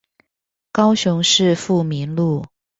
[0.71, 2.43] 高雄市富民路